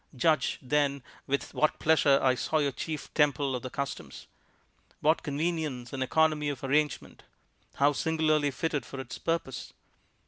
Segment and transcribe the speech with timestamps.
[0.15, 4.25] Judge, then, with what pleasure I saw your chief temple of the customs.
[4.99, 7.21] What convenience and economy of arrangement!
[7.75, 9.73] How singularly fitted for its purpose!